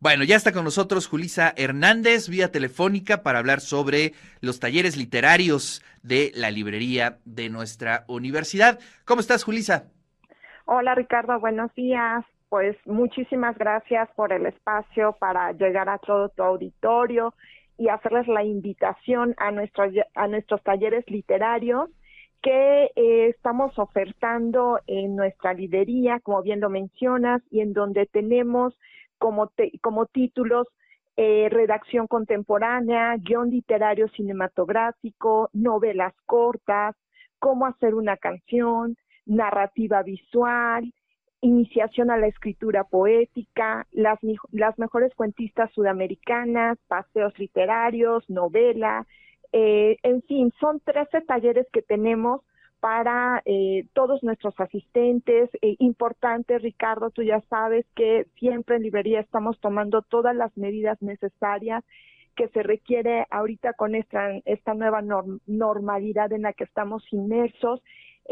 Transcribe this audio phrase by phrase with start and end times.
[0.00, 5.82] Bueno, ya está con nosotros Julisa Hernández vía telefónica para hablar sobre los talleres literarios
[6.02, 8.80] de la librería de nuestra universidad.
[9.04, 9.84] ¿Cómo estás, Julisa?
[10.64, 12.24] Hola, Ricardo, buenos días.
[12.48, 17.34] Pues muchísimas gracias por el espacio para llegar a todo tu auditorio
[17.78, 21.88] y hacerles la invitación a nuestros, a nuestros talleres literarios
[22.42, 28.74] que eh, estamos ofertando en nuestra librería, como bien lo mencionas, y en donde tenemos
[29.22, 30.66] como, como títulos
[31.16, 36.96] eh, redacción contemporánea, guion literario cinematográfico, novelas cortas,
[37.38, 40.92] cómo hacer una canción, narrativa visual,
[41.40, 44.18] iniciación a la escritura poética, las,
[44.50, 49.06] las mejores cuentistas sudamericanas, paseos literarios, novela,
[49.52, 52.40] eh, en fin, son 13 talleres que tenemos
[52.82, 55.48] para eh, todos nuestros asistentes.
[55.62, 61.00] Eh, importante, Ricardo, tú ya sabes que siempre en librería estamos tomando todas las medidas
[61.00, 61.84] necesarias
[62.34, 65.00] que se requiere ahorita con esta, esta nueva
[65.46, 67.80] normalidad en la que estamos inmersos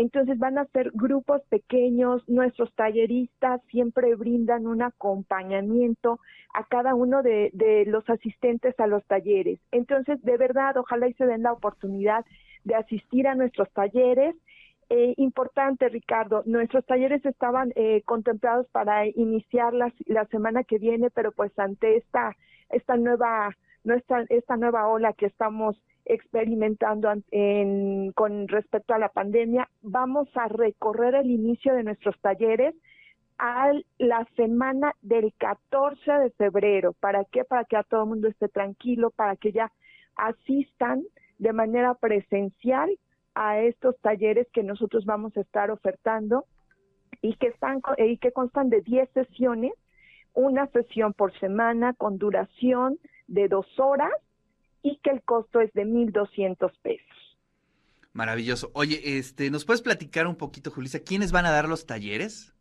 [0.00, 6.20] entonces van a ser grupos pequeños, nuestros talleristas siempre brindan un acompañamiento
[6.54, 7.50] a cada uno de,
[7.86, 9.60] los asistentes a los talleres.
[9.72, 12.24] Entonces, de verdad, ojalá y se den la oportunidad
[12.64, 14.34] de asistir a nuestros talleres.
[14.88, 21.30] Eh, importante, Ricardo, nuestros talleres estaban eh, contemplados para iniciar la semana que viene, pero
[21.30, 22.34] pues ante esta,
[22.70, 27.08] esta nueva, nuestra, esta nueva ola que estamos experimentando
[28.14, 29.68] con respecto a la pandemia.
[29.82, 32.74] Vamos a recorrer el inicio de nuestros talleres
[33.38, 36.92] a la semana del 14 de febrero.
[36.94, 37.44] ¿Para qué?
[37.44, 39.70] Para que a todo el mundo esté tranquilo, para que ya
[40.16, 41.04] asistan
[41.38, 42.90] de manera presencial
[43.34, 46.44] a estos talleres que nosotros vamos a estar ofertando
[47.22, 49.72] y que están y que constan de 10 sesiones,
[50.34, 52.98] una sesión por semana con duración
[53.30, 54.12] de dos horas
[54.82, 57.38] y que el costo es de 1.200 pesos.
[58.12, 58.70] Maravilloso.
[58.74, 62.54] Oye, este, ¿nos puedes platicar un poquito, Julissa, quiénes van a dar los talleres?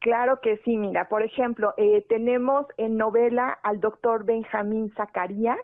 [0.00, 5.58] Claro que sí, mira, por ejemplo, eh, tenemos en novela al doctor Benjamín Zacarías,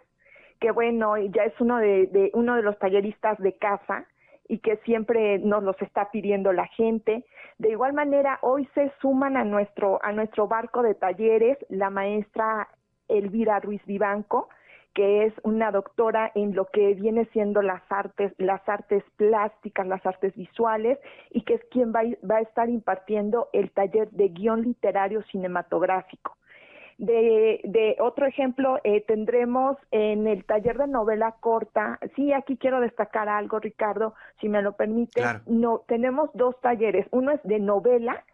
[0.61, 4.07] que bueno, ya es uno de, de, uno de los talleristas de casa
[4.49, 7.25] y que siempre nos los está pidiendo la gente.
[7.59, 12.69] De igual manera, hoy se suman a nuestro, a nuestro barco de talleres la maestra
[13.09, 14.49] Elvira Ruiz Vivanco,
[14.95, 20.05] que es una doctora en lo que viene siendo las artes, las artes plásticas, las
[20.05, 20.99] artes visuales,
[21.31, 26.37] y que es quien va, a estar impartiendo el taller de guion literario cinematográfico.
[26.99, 33.29] De, otro ejemplo, eh, tendremos en el taller de novela corta, sí, aquí quiero destacar
[33.29, 38.25] algo, Ricardo, si me lo permite, no, tenemos dos talleres, uno es de novela,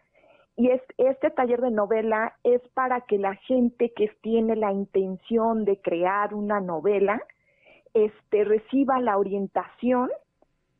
[0.57, 5.65] y es, este taller de novela es para que la gente que tiene la intención
[5.65, 7.21] de crear una novela
[7.93, 10.09] este, reciba la orientación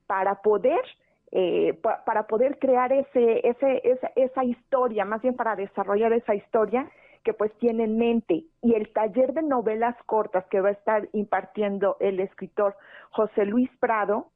[0.07, 0.81] para poder
[1.31, 3.67] eh, para poder crear ese, esa,
[4.15, 6.89] esa historia, más bien para desarrollar esa historia
[7.25, 8.45] que pues tiene en mente.
[8.61, 12.77] Y el taller de novelas cortas que va a estar impartiendo el escritor
[13.09, 14.27] José Luis Prado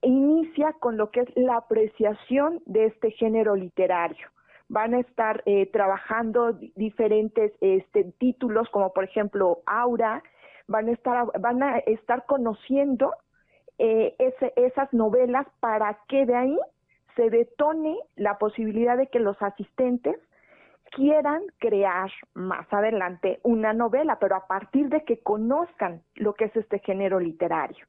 [0.00, 4.28] inicia con lo que es la apreciación de este género literario
[4.68, 10.22] van a estar eh, trabajando diferentes este, títulos, como por ejemplo Aura,
[10.66, 13.14] van a estar, van a estar conociendo
[13.78, 16.58] eh, ese, esas novelas para que de ahí
[17.14, 20.16] se detone la posibilidad de que los asistentes
[20.90, 26.56] quieran crear más adelante una novela, pero a partir de que conozcan lo que es
[26.56, 27.86] este género literario.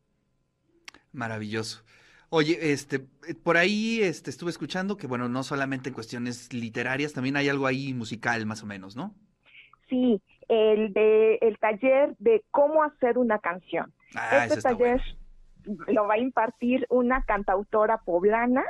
[1.13, 1.83] Maravilloso.
[2.29, 7.13] Oye, este, eh, por ahí este, estuve escuchando que, bueno, no solamente en cuestiones literarias,
[7.13, 9.13] también hay algo ahí musical, más o menos, ¿no?
[9.89, 13.93] Sí, el de el taller de cómo hacer una canción.
[14.15, 15.01] Ah, este taller
[15.87, 18.63] lo va a impartir una cantautora poblana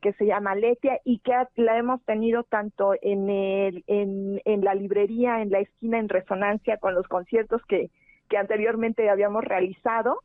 [0.00, 4.74] que se llama Letia y que la hemos tenido tanto en, el, en, en la
[4.74, 7.90] librería, en la esquina, en resonancia con los conciertos que,
[8.28, 10.20] que anteriormente habíamos realizado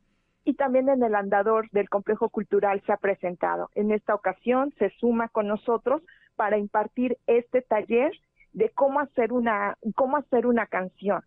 [0.46, 3.68] y también en el andador del complejo cultural se ha presentado.
[3.74, 6.02] En esta ocasión se suma con nosotros
[6.36, 8.12] para impartir este taller
[8.52, 11.22] de cómo hacer una, cómo hacer una canción.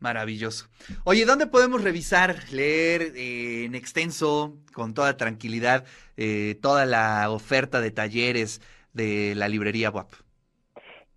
[0.00, 0.68] Maravilloso.
[1.04, 5.86] Oye, ¿dónde podemos revisar, leer eh, en extenso, con toda tranquilidad,
[6.18, 8.60] eh, toda la oferta de talleres
[8.92, 10.12] de la librería WAP?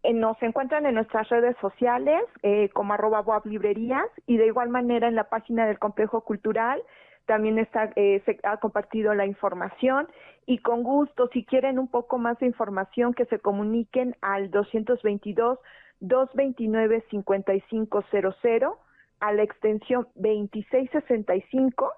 [0.03, 5.07] Eh, nos encuentran en nuestras redes sociales eh, como arroba librerías y de igual manera
[5.07, 6.81] en la página del complejo cultural
[7.27, 10.07] también está, eh, se ha compartido la información
[10.47, 15.59] y con gusto si quieren un poco más de información que se comuniquen al 222
[16.01, 18.75] 229-5500
[19.19, 21.91] a la extensión 2665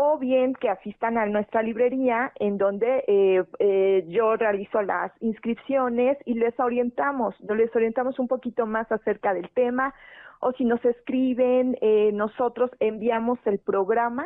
[0.00, 6.16] o bien que asistan a nuestra librería en donde eh, eh, yo realizo las inscripciones
[6.24, 9.92] y les orientamos, les orientamos un poquito más acerca del tema
[10.38, 14.24] o si nos escriben, eh, nosotros enviamos el programa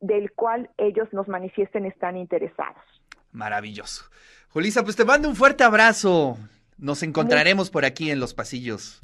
[0.00, 2.82] del cual ellos nos manifiesten están interesados.
[3.32, 4.04] Maravilloso.
[4.50, 6.36] Julisa, pues te mando un fuerte abrazo.
[6.76, 9.00] Nos encontraremos por aquí en los pasillos.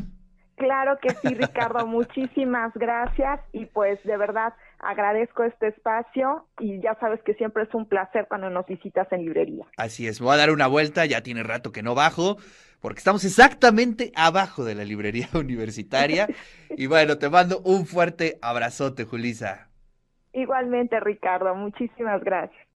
[0.62, 1.86] Claro que sí, Ricardo.
[1.88, 7.74] Muchísimas gracias y pues de verdad agradezco este espacio y ya sabes que siempre es
[7.74, 9.66] un placer cuando nos visitas en librería.
[9.76, 12.36] Así es, voy a dar una vuelta, ya tiene rato que no bajo,
[12.80, 16.28] porque estamos exactamente abajo de la librería universitaria.
[16.70, 19.68] y bueno, te mando un fuerte abrazote, Julisa.
[20.32, 22.61] Igualmente, Ricardo, muchísimas gracias.